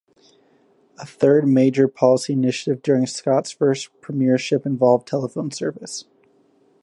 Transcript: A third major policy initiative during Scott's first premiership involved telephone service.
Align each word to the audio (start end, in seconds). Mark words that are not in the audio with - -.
A 0.97 1.05
third 1.05 1.47
major 1.47 1.87
policy 1.87 2.33
initiative 2.33 2.81
during 2.81 3.05
Scott's 3.05 3.51
first 3.51 3.89
premiership 4.01 4.65
involved 4.65 5.07
telephone 5.07 5.51
service. 5.51 6.05